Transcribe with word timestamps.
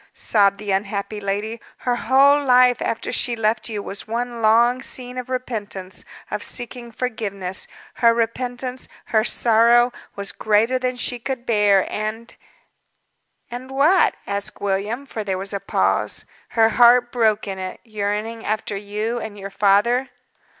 sobbed 0.13 0.57
the 0.57 0.71
unhappy 0.71 1.21
lady, 1.21 1.61
"her 1.81 1.95
whole 1.95 2.43
life, 2.43 2.81
after 2.81 3.11
she 3.11 3.35
left 3.35 3.69
you, 3.69 3.83
was 3.83 4.07
one 4.07 4.41
long 4.41 4.81
scene 4.81 5.15
of 5.15 5.29
repentance, 5.29 6.05
of 6.31 6.43
seeking 6.43 6.91
forgiveness. 6.91 7.67
Her 7.93 8.11
repentance, 8.11 8.87
her 9.05 9.23
sorrow, 9.23 9.91
was 10.15 10.31
greater 10.31 10.79
than 10.79 10.95
she 10.95 11.19
could 11.19 11.45
bear, 11.45 11.85
and" 11.87 12.35
"And 13.51 13.69
what?" 13.69 14.15
asked 14.25 14.59
William, 14.59 15.05
for 15.05 15.23
there 15.23 15.37
was 15.37 15.53
a 15.53 15.59
pause. 15.59 16.25
"Her 16.49 16.69
heart 16.69 17.11
broke 17.11 17.47
in 17.47 17.59
it 17.59 17.79
yearning 17.83 18.43
after 18.43 18.75
you 18.75 19.19
and 19.19 19.37
your 19.37 19.51
father." 19.51 20.09